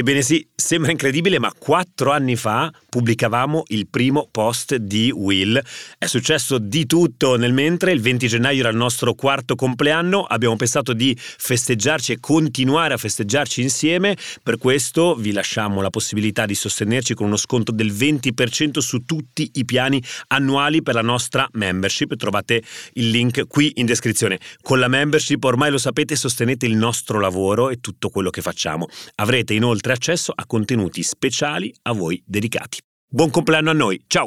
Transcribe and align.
Ebbene 0.00 0.22
sì, 0.22 0.48
sembra 0.54 0.92
incredibile, 0.92 1.38
ma 1.38 1.52
quattro 1.52 2.10
anni 2.10 2.34
fa 2.34 2.72
pubblicavamo 2.88 3.64
il 3.66 3.86
primo 3.86 4.26
post 4.30 4.76
di 4.76 5.12
Will. 5.14 5.62
È 5.98 6.06
successo 6.06 6.56
di 6.56 6.86
tutto 6.86 7.36
nel 7.36 7.52
mentre, 7.52 7.92
il 7.92 8.00
20 8.00 8.26
gennaio 8.26 8.60
era 8.60 8.70
il 8.70 8.78
nostro 8.78 9.12
quarto 9.12 9.56
compleanno, 9.56 10.22
abbiamo 10.22 10.56
pensato 10.56 10.94
di 10.94 11.14
festeggiarci 11.18 12.12
e 12.12 12.18
continuare 12.18 12.94
a 12.94 12.96
festeggiarci 12.96 13.60
insieme, 13.60 14.16
per 14.42 14.56
questo 14.56 15.16
vi 15.16 15.32
lasciamo 15.32 15.82
la 15.82 15.90
possibilità 15.90 16.46
di 16.46 16.54
sostenerci 16.54 17.12
con 17.12 17.26
uno 17.26 17.36
sconto 17.36 17.70
del 17.70 17.92
20% 17.92 18.78
su 18.78 19.04
tutti 19.04 19.50
i 19.56 19.66
piani 19.66 20.02
annuali 20.28 20.82
per 20.82 20.94
la 20.94 21.02
nostra 21.02 21.46
membership, 21.52 22.16
trovate 22.16 22.62
il 22.94 23.10
link 23.10 23.46
qui 23.48 23.72
in 23.74 23.84
descrizione. 23.84 24.40
Con 24.62 24.78
la 24.78 24.88
membership 24.88 25.44
ormai 25.44 25.70
lo 25.70 25.76
sapete 25.76 26.16
sostenete 26.16 26.64
il 26.64 26.74
nostro 26.74 27.20
lavoro 27.20 27.68
e 27.68 27.80
tutto 27.80 28.08
quello 28.08 28.30
che 28.30 28.40
facciamo. 28.40 28.88
Avrete 29.16 29.52
inoltre 29.52 29.89
inoltre 29.90 29.92
accesso 29.92 30.32
a 30.34 30.46
contenuti 30.46 31.02
speciali 31.02 31.74
a 31.82 31.92
voi 31.92 32.22
dedicati. 32.24 32.78
Buon 33.12 33.30
compleanno 33.30 33.70
a 33.70 33.72
noi, 33.72 34.00
ciao! 34.06 34.26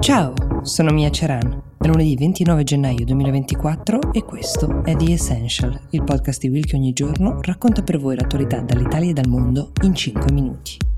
Ciao, 0.00 0.32
sono 0.62 0.92
Mia 0.92 1.10
Ceran. 1.10 1.62
È 1.78 1.86
lunedì 1.86 2.16
29 2.16 2.64
gennaio 2.64 3.04
2024 3.04 4.12
e 4.12 4.22
questo 4.24 4.82
è 4.84 4.96
The 4.96 5.12
Essential, 5.12 5.78
il 5.90 6.02
podcast 6.04 6.40
di 6.40 6.48
Will 6.48 6.64
che 6.64 6.76
ogni 6.76 6.92
giorno 6.92 7.40
racconta 7.42 7.82
per 7.82 7.98
voi 7.98 8.16
l'attualità 8.16 8.60
dall'Italia 8.60 9.10
e 9.10 9.14
dal 9.14 9.28
mondo 9.28 9.72
in 9.82 9.94
5 9.94 10.32
minuti. 10.32 10.89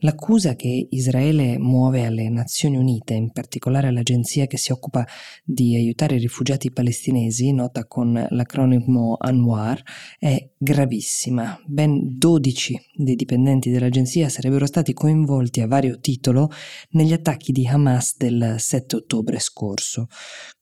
L'accusa 0.00 0.54
che 0.54 0.86
Israele 0.90 1.58
muove 1.58 2.04
alle 2.04 2.28
Nazioni 2.28 2.76
Unite, 2.76 3.14
in 3.14 3.32
particolare 3.32 3.88
all'agenzia 3.88 4.46
che 4.46 4.56
si 4.56 4.70
occupa 4.70 5.06
di 5.44 5.74
aiutare 5.74 6.14
i 6.16 6.20
rifugiati 6.20 6.70
palestinesi, 6.70 7.52
nota 7.52 7.84
con 7.86 8.26
l'acronimo 8.30 9.16
ANWAR, 9.18 9.82
è 10.18 10.50
gravissima. 10.56 11.60
Ben 11.66 12.16
12 12.16 12.80
dei 12.94 13.16
dipendenti 13.16 13.70
dell'agenzia 13.70 14.28
sarebbero 14.28 14.66
stati 14.66 14.92
coinvolti 14.92 15.62
a 15.62 15.66
vario 15.66 15.98
titolo 15.98 16.50
negli 16.90 17.12
attacchi 17.12 17.50
di 17.50 17.66
Hamas 17.66 18.16
del 18.16 18.54
7 18.58 18.96
ottobre 18.96 19.40
scorso 19.40 20.06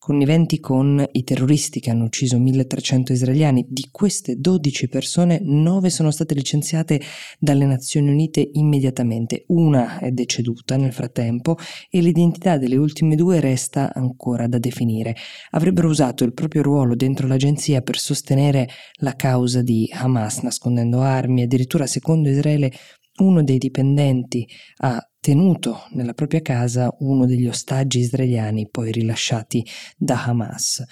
conniventi 0.07 0.61
con 0.61 1.05
i 1.11 1.25
terroristi 1.25 1.81
che 1.81 1.91
hanno 1.91 2.05
ucciso 2.05 2.39
1300 2.39 3.13
israeliani. 3.13 3.67
Di 3.69 3.89
queste 3.91 4.37
12 4.39 4.87
persone, 4.87 5.41
9 5.43 5.91
sono 5.91 6.13
state 6.13 6.33
licenziate 6.33 7.01
dalle 7.41 7.65
Nazioni 7.65 8.11
Unite 8.11 8.49
immediatamente. 8.53 9.26
Una 9.49 9.99
è 9.99 10.11
deceduta 10.11 10.77
nel 10.77 10.93
frattempo 10.93 11.57
e 11.91 12.01
l'identità 12.01 12.57
delle 12.59 12.77
ultime 12.77 13.17
due 13.17 13.41
resta 13.41 13.93
ancora 13.93 14.47
da 14.47 14.59
definire. 14.59 15.17
Avrebbero 15.51 15.89
usato 15.89 16.25
il 16.25 16.33
proprio 16.33 16.63
ruolo 16.63 16.95
dentro 16.95 17.27
l'agenzia 17.27 17.83
per 17.83 17.99
sostenere 17.99 18.69
la 19.01 19.15
causa 19.15 19.63
di 19.63 19.91
Hamas, 19.93 20.39
nascondendo 20.39 21.01
armi. 21.01 21.43
Addirittura, 21.43 21.87
secondo 21.87 22.29
Israele, 22.29 22.73
uno 23.19 23.43
dei 23.43 23.59
dipendenti 23.59 24.47
ha 24.79 25.01
tenuto 25.19 25.87
nella 25.91 26.13
propria 26.13 26.41
casa 26.41 26.95
uno 27.01 27.27
degli 27.27 27.49
ostaggi 27.49 27.99
israeliani 27.99 28.69
poi 28.71 28.93
rilasciati 28.93 29.67
da 29.97 30.23
Hamas. 30.25 30.85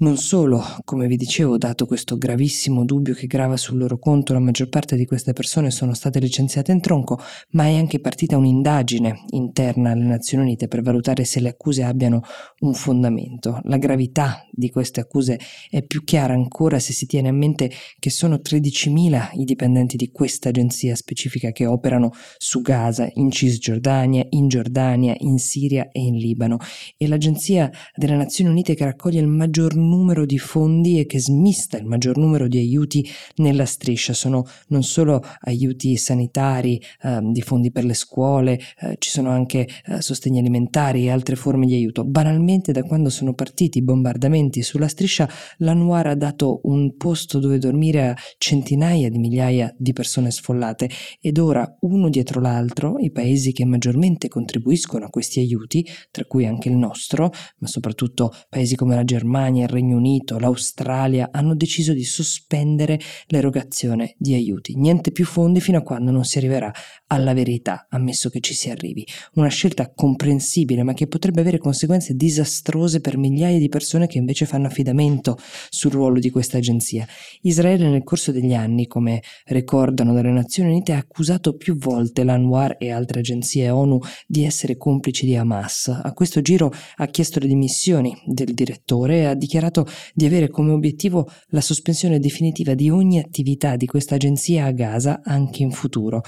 Non 0.00 0.16
solo, 0.16 0.64
come 0.84 1.06
vi 1.06 1.16
dicevo, 1.16 1.58
dato 1.58 1.84
questo 1.84 2.16
gravissimo 2.16 2.86
dubbio 2.86 3.12
che 3.12 3.26
grava 3.26 3.58
sul 3.58 3.76
loro 3.76 3.98
conto, 3.98 4.32
la 4.32 4.38
maggior 4.38 4.70
parte 4.70 4.96
di 4.96 5.04
queste 5.04 5.34
persone 5.34 5.70
sono 5.70 5.92
state 5.92 6.18
licenziate 6.18 6.72
in 6.72 6.80
tronco, 6.80 7.20
ma 7.50 7.64
è 7.64 7.76
anche 7.76 8.00
partita 8.00 8.38
un'indagine 8.38 9.24
interna 9.32 9.90
alle 9.90 10.04
Nazioni 10.04 10.44
Unite 10.44 10.68
per 10.68 10.80
valutare 10.80 11.26
se 11.26 11.40
le 11.40 11.50
accuse 11.50 11.82
abbiano 11.82 12.22
un 12.60 12.72
fondamento. 12.72 13.60
La 13.64 13.76
gravità 13.76 14.42
di 14.50 14.70
queste 14.70 15.00
accuse 15.00 15.38
è 15.68 15.82
più 15.82 16.02
chiara 16.02 16.32
ancora 16.32 16.78
se 16.78 16.94
si 16.94 17.04
tiene 17.04 17.28
a 17.28 17.32
mente 17.32 17.70
che 17.98 18.08
sono 18.08 18.36
13.000 18.36 19.32
i 19.34 19.44
dipendenti 19.44 19.98
di 19.98 20.10
questa 20.10 20.48
agenzia 20.48 20.94
specifica 20.94 21.50
che 21.50 21.66
operano 21.66 22.10
su 22.38 22.62
Gaza, 22.62 23.06
in 23.16 23.30
Cisgiordania, 23.30 24.24
in 24.30 24.48
Giordania, 24.48 25.14
in 25.18 25.36
Siria 25.36 25.90
e 25.92 26.00
in 26.00 26.16
Libano 26.16 26.56
e 26.96 27.06
l'agenzia 27.06 27.70
delle 27.94 28.16
Nazioni 28.16 28.48
Unite 28.48 28.74
che 28.74 28.84
raccoglie 28.86 29.20
il 29.20 29.26
maggior 29.26 29.74
numero 29.74 29.88
numero 29.90 30.24
di 30.24 30.38
fondi 30.38 30.98
e 30.98 31.06
che 31.06 31.20
smista 31.20 31.76
il 31.76 31.84
maggior 31.84 32.16
numero 32.16 32.48
di 32.48 32.58
aiuti 32.58 33.06
nella 33.36 33.66
striscia. 33.66 34.14
Sono 34.14 34.46
non 34.68 34.82
solo 34.82 35.22
aiuti 35.40 35.96
sanitari, 35.96 36.80
eh, 37.02 37.18
di 37.22 37.42
fondi 37.42 37.70
per 37.70 37.84
le 37.84 37.94
scuole, 37.94 38.58
eh, 38.80 38.96
ci 38.98 39.10
sono 39.10 39.30
anche 39.30 39.68
eh, 39.86 40.00
sostegni 40.00 40.38
alimentari 40.38 41.04
e 41.04 41.10
altre 41.10 41.36
forme 41.36 41.66
di 41.66 41.74
aiuto. 41.74 42.04
Banalmente 42.04 42.72
da 42.72 42.82
quando 42.84 43.10
sono 43.10 43.34
partiti 43.34 43.78
i 43.78 43.82
bombardamenti 43.82 44.62
sulla 44.62 44.88
striscia, 44.88 45.28
l'Anwar 45.58 46.06
ha 46.06 46.14
dato 46.14 46.60
un 46.64 46.96
posto 46.96 47.38
dove 47.38 47.58
dormire 47.58 48.08
a 48.08 48.16
centinaia 48.38 49.10
di 49.10 49.18
migliaia 49.18 49.74
di 49.76 49.92
persone 49.92 50.30
sfollate 50.30 50.88
ed 51.20 51.38
ora 51.38 51.76
uno 51.80 52.08
dietro 52.08 52.40
l'altro 52.40 52.98
i 52.98 53.10
paesi 53.10 53.52
che 53.52 53.64
maggiormente 53.64 54.28
contribuiscono 54.28 55.06
a 55.06 55.10
questi 55.10 55.40
aiuti, 55.40 55.86
tra 56.10 56.24
cui 56.24 56.46
anche 56.46 56.68
il 56.68 56.76
nostro, 56.76 57.32
ma 57.58 57.66
soprattutto 57.66 58.32
paesi 58.48 58.76
come 58.76 58.94
la 58.94 59.04
Germania, 59.04 59.64
il 59.64 59.68
Regno 59.68 59.79
Unito, 59.80 60.38
l'Australia 60.38 61.30
hanno 61.32 61.54
deciso 61.54 61.92
di 61.92 62.04
sospendere 62.04 62.98
l'erogazione 63.26 64.14
di 64.18 64.34
aiuti. 64.34 64.76
Niente 64.76 65.10
più 65.12 65.24
fondi 65.24 65.60
fino 65.60 65.78
a 65.78 65.82
quando 65.82 66.10
non 66.10 66.24
si 66.24 66.38
arriverà 66.38 66.72
alla 67.06 67.32
verità, 67.34 67.86
ammesso 67.88 68.28
che 68.30 68.40
ci 68.40 68.54
si 68.54 68.70
arrivi. 68.70 69.06
Una 69.34 69.48
scelta 69.48 69.92
comprensibile, 69.92 70.82
ma 70.82 70.92
che 70.92 71.06
potrebbe 71.06 71.40
avere 71.40 71.58
conseguenze 71.58 72.14
disastrose 72.14 73.00
per 73.00 73.16
migliaia 73.16 73.58
di 73.58 73.68
persone 73.68 74.06
che 74.06 74.18
invece 74.18 74.46
fanno 74.46 74.66
affidamento 74.66 75.38
sul 75.68 75.92
ruolo 75.92 76.18
di 76.18 76.30
questa 76.30 76.58
agenzia. 76.58 77.06
Israele 77.42 77.88
nel 77.88 78.04
corso 78.04 78.32
degli 78.32 78.54
anni, 78.54 78.86
come 78.86 79.22
ricordano 79.46 80.12
dalle 80.12 80.30
Nazioni 80.30 80.70
Unite, 80.70 80.92
ha 80.92 80.98
accusato 80.98 81.56
più 81.56 81.76
volte 81.76 82.24
l'Anwar 82.24 82.76
e 82.78 82.90
altre 82.90 83.20
agenzie 83.20 83.70
ONU 83.70 83.98
di 84.26 84.44
essere 84.44 84.76
complici 84.76 85.26
di 85.26 85.36
Hamas. 85.36 85.88
A 85.88 86.12
questo 86.12 86.40
giro 86.42 86.72
ha 86.96 87.06
chiesto 87.06 87.38
le 87.38 87.46
dimissioni 87.46 88.16
del 88.26 88.54
direttore 88.54 89.18
e 89.18 89.24
ha 89.26 89.34
dichiarato 89.34 89.69
dichiarato 89.70 89.86
di 90.12 90.26
avere 90.26 90.48
come 90.48 90.72
obiettivo 90.72 91.30
la 91.48 91.60
sospensione 91.60 92.18
definitiva 92.18 92.74
di 92.74 92.90
ogni 92.90 93.18
attività 93.18 93.76
di 93.76 93.86
questa 93.86 94.16
agenzia 94.16 94.66
a 94.66 94.72
Gaza 94.72 95.20
anche 95.24 95.62
in 95.62 95.70
futuro. 95.70 96.22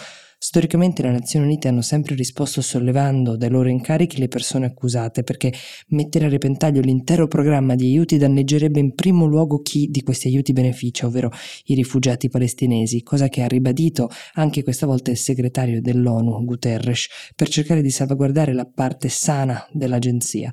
Storicamente 0.44 1.03
le 1.03 1.12
Nazioni 1.12 1.44
Unite 1.44 1.69
hanno 1.69 1.82
sempre 1.82 2.16
risposto 2.16 2.62
sollevando 2.62 3.36
dai 3.36 3.48
loro 3.48 3.69
incarichi 3.69 4.19
le 4.19 4.26
persone 4.26 4.66
accusate 4.66 5.22
perché 5.22 5.53
mettere 5.91 6.25
a 6.25 6.28
repentaglio 6.28 6.80
l'intero 6.80 7.28
programma 7.28 7.76
di 7.76 7.86
aiuti 7.86 8.19
danneggerebbe 8.19 8.80
in 8.80 8.92
primo 8.97 9.26
luogo 9.26 9.60
chi 9.60 9.86
di 9.88 10.03
questi 10.03 10.26
aiuti 10.26 10.53
beneficia, 10.53 11.06
ovvero 11.06 11.30
i 11.66 11.75
rifugiati 11.76 12.28
palestinesi, 12.28 13.04
cosa 13.04 13.28
che 13.28 13.42
ha 13.42 13.47
ribadito 13.47 14.10
anche 14.32 14.64
questa 14.64 14.84
volta 14.84 15.12
il 15.12 15.16
segretario 15.16 15.80
dell'ONU, 15.80 16.44
Guterres, 16.44 17.06
per 17.36 17.48
cercare 17.48 17.80
di 17.80 17.91
salvaguardare 17.91 18.53
la 18.53 18.66
parte 18.66 19.09
sana 19.10 19.64
dell'agenzia. 19.70 20.50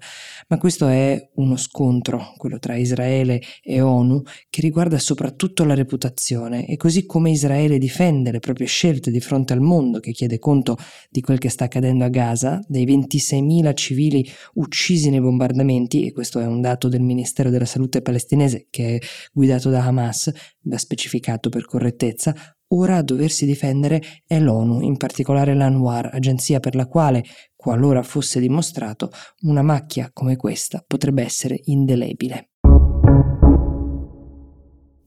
Ma 0.50 0.60
questo 0.60 0.88
è 0.88 1.32
uno 1.38 1.58
scontro, 1.58 2.36
quello 2.38 2.60
tra 2.60 2.76
Israele 2.76 3.42
e 3.64 3.82
ONU, 3.82 4.22
che 4.52 4.62
riguarda 4.62 5.00
soprattutto 5.00 5.64
la 5.64 5.74
reputazione 5.74 6.68
e 6.68 6.78
così 6.78 7.08
come 7.08 7.32
Israele 7.32 7.80
difende 7.80 8.32
le 8.32 8.40
proprie 8.40 8.68
scelte 8.68 9.10
di 9.10 9.20
fronte 9.20 9.54
al 9.54 9.62
mondo, 9.62 9.78
mondo 9.80 10.00
che 10.00 10.12
chiede 10.12 10.40
conto 10.40 10.78
di 11.10 11.22
quel 11.22 11.40
che 11.40 11.50
sta 11.50 11.66
accadendo 11.66 12.04
a 12.04 12.10
Gaza, 12.10 12.60
dei 12.68 12.86
26.000 12.86 13.74
civili 13.74 14.30
uccisi 14.56 15.10
nei 15.10 15.22
bombardamenti, 15.22 16.06
e 16.06 16.12
questo 16.12 16.40
è 16.40 16.46
un 16.46 16.62
dato 16.62 16.88
del 16.90 17.02
Ministero 17.02 17.50
della 17.50 17.66
Salute 17.66 18.02
palestinese 18.02 18.68
che 18.70 18.96
è 18.96 19.00
guidato 19.32 19.70
da 19.70 19.86
Hamas, 19.86 20.32
va 20.64 20.78
specificato 20.78 21.50
per 21.50 21.66
correttezza, 21.66 22.36
ora 22.72 22.98
a 22.98 23.02
doversi 23.02 23.46
difendere 23.46 24.02
è 24.28 24.40
l'ONU, 24.40 24.82
in 24.82 24.98
particolare 24.98 25.56
l'ANWAR, 25.56 26.10
agenzia 26.14 26.60
per 26.60 26.76
la 26.76 26.86
quale, 26.86 27.24
qualora 27.56 28.04
fosse 28.04 28.40
dimostrato, 28.40 29.10
una 29.42 29.62
macchia 29.62 30.10
come 30.14 30.36
questa 30.36 30.84
potrebbe 30.86 31.24
essere 31.24 31.60
indelebile. 31.66 32.50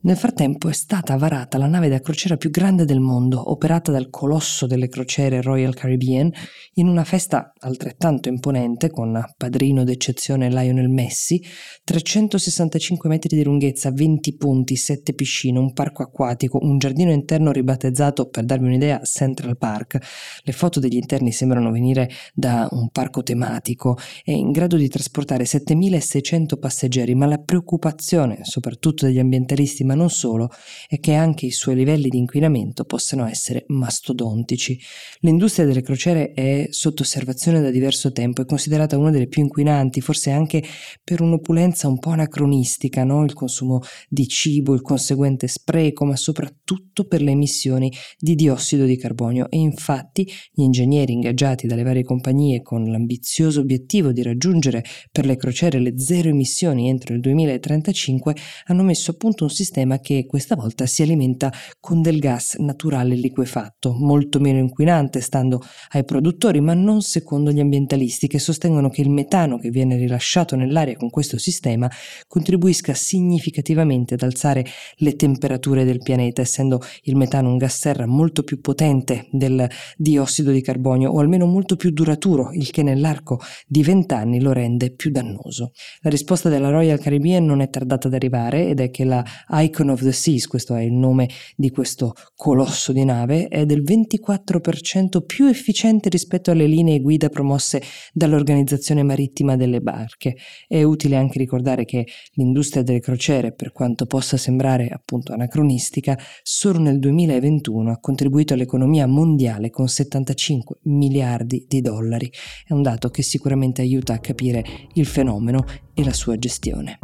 Nel 0.04 0.16
frattempo 0.16 0.68
è 0.68 0.72
stata 0.72 1.16
varata 1.16 1.58
la 1.58 1.68
nave 1.68 1.88
da 1.88 2.00
crociera 2.00 2.36
più 2.36 2.50
grande 2.50 2.84
del 2.84 2.98
mondo, 2.98 3.52
operata 3.52 3.92
dal 3.92 4.10
colosso 4.10 4.66
delle 4.66 4.88
crociere 4.88 5.40
Royal 5.40 5.74
Caribbean, 5.74 6.28
in 6.74 6.88
una 6.88 7.04
festa 7.04 7.52
altrettanto 7.60 8.28
imponente, 8.28 8.90
con 8.90 9.24
padrino 9.36 9.84
d'eccezione 9.84 10.48
Lionel 10.48 10.88
Messi, 10.88 11.40
365 11.84 13.08
metri 13.08 13.36
di 13.36 13.44
lunghezza, 13.44 13.92
20 13.92 14.34
punti, 14.34 14.74
7 14.74 15.14
piscine, 15.14 15.60
un 15.60 15.72
parco 15.72 16.02
acquatico, 16.02 16.58
un 16.60 16.78
giardino 16.78 17.12
interno 17.12 17.52
ribattezzato, 17.52 18.28
per 18.28 18.44
darvi 18.44 18.66
un'idea, 18.66 19.00
Central 19.04 19.56
Park. 19.56 19.98
Le 20.42 20.52
foto 20.52 20.80
degli 20.80 20.96
interni 20.96 21.30
sembrano 21.30 21.70
venire 21.70 22.10
da 22.34 22.66
un 22.72 22.88
parco 22.88 23.22
tematico, 23.22 23.96
è 24.24 24.32
in 24.32 24.50
grado 24.50 24.76
di 24.76 24.88
trasportare 24.88 25.44
7600 25.44 26.56
passeggeri, 26.56 27.14
ma 27.14 27.26
la 27.26 27.38
preoccupazione, 27.38 28.40
soprattutto 28.42 29.06
degli 29.06 29.20
ambientalisti 29.20 29.90
ma 29.92 29.94
non 29.94 30.10
solo, 30.10 30.50
è 30.88 30.98
che 30.98 31.12
anche 31.12 31.46
i 31.46 31.50
suoi 31.50 31.74
livelli 31.74 32.08
di 32.08 32.18
inquinamento 32.18 32.84
possano 32.84 33.26
essere 33.26 33.64
mastodontici. 33.68 34.78
L'industria 35.20 35.66
delle 35.66 35.82
crociere 35.82 36.32
è 36.32 36.66
sotto 36.70 37.02
osservazione 37.02 37.60
da 37.60 37.70
diverso 37.70 38.10
tempo, 38.12 38.42
è 38.42 38.46
considerata 38.46 38.96
una 38.96 39.10
delle 39.10 39.28
più 39.28 39.42
inquinanti, 39.42 40.00
forse 40.00 40.30
anche 40.30 40.62
per 41.04 41.20
un'opulenza 41.20 41.88
un 41.88 41.98
po' 41.98 42.10
anacronistica, 42.10 43.04
no? 43.04 43.24
il 43.24 43.34
consumo 43.34 43.80
di 44.08 44.26
cibo, 44.26 44.74
il 44.74 44.82
conseguente 44.82 45.46
spreco, 45.46 46.04
ma 46.04 46.16
soprattutto 46.16 47.04
per 47.04 47.20
le 47.20 47.32
emissioni 47.32 47.92
di 48.18 48.34
diossido 48.34 48.84
di 48.84 48.96
carbonio 48.96 49.50
e 49.50 49.58
infatti 49.58 50.28
gli 50.52 50.62
ingegneri 50.62 51.12
ingaggiati 51.12 51.66
dalle 51.66 51.82
varie 51.82 52.04
compagnie 52.04 52.62
con 52.62 52.90
l'ambizioso 52.90 53.60
obiettivo 53.60 54.12
di 54.12 54.22
raggiungere 54.22 54.84
per 55.10 55.26
le 55.26 55.36
crociere 55.36 55.78
le 55.78 55.98
zero 55.98 56.28
emissioni 56.28 56.88
entro 56.88 57.14
il 57.14 57.20
2035 57.20 58.34
hanno 58.66 58.82
messo 58.82 59.10
a 59.10 59.14
punto 59.14 59.44
un 59.44 59.50
sistema 59.50 59.81
che 60.00 60.26
questa 60.26 60.56
volta 60.56 60.86
si 60.86 61.02
alimenta 61.02 61.52
con 61.80 62.02
del 62.02 62.18
gas 62.18 62.54
naturale 62.58 63.14
liquefatto, 63.14 63.94
molto 63.98 64.40
meno 64.40 64.58
inquinante 64.58 65.20
stando 65.20 65.62
ai 65.90 66.04
produttori, 66.04 66.60
ma 66.60 66.74
non 66.74 67.02
secondo 67.02 67.50
gli 67.50 67.60
ambientalisti 67.60 68.26
che 68.26 68.38
sostengono 68.38 68.88
che 68.88 69.00
il 69.00 69.10
metano 69.10 69.58
che 69.58 69.70
viene 69.70 69.96
rilasciato 69.96 70.56
nell'aria 70.56 70.96
con 70.96 71.10
questo 71.10 71.38
sistema 71.38 71.90
contribuisca 72.26 72.94
significativamente 72.94 74.14
ad 74.14 74.22
alzare 74.22 74.64
le 74.96 75.16
temperature 75.16 75.84
del 75.84 75.98
pianeta, 76.02 76.42
essendo 76.42 76.80
il 77.02 77.16
metano 77.16 77.50
un 77.50 77.56
gas 77.56 77.78
serra 77.78 78.06
molto 78.06 78.42
più 78.42 78.60
potente 78.60 79.26
del 79.30 79.68
diossido 79.96 80.50
di 80.50 80.60
carbonio 80.60 81.10
o 81.10 81.18
almeno 81.18 81.46
molto 81.46 81.76
più 81.76 81.90
duraturo, 81.90 82.50
il 82.52 82.70
che 82.70 82.82
nell'arco 82.82 83.40
di 83.66 83.82
vent'anni 83.82 84.40
lo 84.40 84.52
rende 84.52 84.92
più 84.94 85.10
dannoso. 85.10 85.72
La 86.00 86.10
risposta 86.10 86.48
della 86.48 86.70
Royal 86.70 86.98
Caribbean 86.98 87.44
non 87.44 87.60
è 87.60 87.70
tardata 87.70 88.08
ad 88.08 88.14
arrivare 88.14 88.68
ed 88.68 88.80
è 88.80 88.90
che 88.90 89.04
la 89.04 89.24
Icon 89.72 89.88
of 89.88 90.02
the 90.02 90.12
Seas, 90.12 90.46
questo 90.46 90.74
è 90.74 90.82
il 90.82 90.92
nome 90.92 91.30
di 91.56 91.70
questo 91.70 92.12
colosso 92.36 92.92
di 92.92 93.04
nave, 93.04 93.48
è 93.48 93.64
del 93.64 93.82
24% 93.82 95.24
più 95.24 95.46
efficiente 95.46 96.10
rispetto 96.10 96.50
alle 96.50 96.66
linee 96.66 97.00
guida 97.00 97.30
promosse 97.30 97.82
dall'Organizzazione 98.12 99.02
Marittima 99.02 99.56
delle 99.56 99.80
Barche. 99.80 100.36
È 100.68 100.82
utile 100.82 101.16
anche 101.16 101.38
ricordare 101.38 101.86
che 101.86 102.06
l'industria 102.34 102.82
delle 102.82 103.00
crociere, 103.00 103.54
per 103.54 103.72
quanto 103.72 104.04
possa 104.04 104.36
sembrare 104.36 104.88
appunto 104.88 105.32
anacronistica, 105.32 106.18
solo 106.42 106.78
nel 106.78 106.98
2021 106.98 107.92
ha 107.92 107.98
contribuito 107.98 108.52
all'economia 108.52 109.06
mondiale 109.06 109.70
con 109.70 109.88
75 109.88 110.80
miliardi 110.82 111.64
di 111.66 111.80
dollari. 111.80 112.30
È 112.66 112.74
un 112.74 112.82
dato 112.82 113.08
che 113.08 113.22
sicuramente 113.22 113.80
aiuta 113.80 114.12
a 114.12 114.18
capire 114.18 114.62
il 114.94 115.06
fenomeno 115.06 115.64
e 115.94 116.04
la 116.04 116.12
sua 116.12 116.36
gestione. 116.36 116.98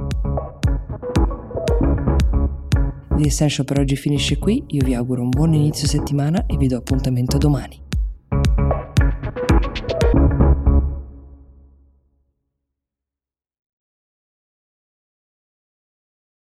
The 3.19 3.27
Essential 3.27 3.67
per 3.67 3.81
oggi 3.81 3.97
finisce 3.97 4.39
qui, 4.39 4.63
io 4.69 4.85
vi 4.85 4.95
auguro 4.95 5.23
un 5.23 5.29
buon 5.29 5.53
inizio 5.53 5.89
settimana 5.89 6.47
e 6.47 6.57
vi 6.57 6.69
do 6.69 6.77
appuntamento 6.77 7.37
domani. 7.37 7.88